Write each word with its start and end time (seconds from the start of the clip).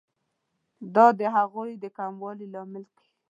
دا 0.95 1.05
د 1.19 1.21
هغوی 1.35 1.71
د 1.83 1.85
کموالي 1.97 2.47
لامل 2.53 2.83
کیږي. 2.97 3.15